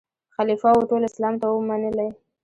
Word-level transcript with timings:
خلیفه 0.35 0.69
وو 0.73 0.87
ټول 0.89 1.01
اسلام 1.09 1.33
ته 1.41 1.45
وو 1.51 1.67
منلی 1.69 2.09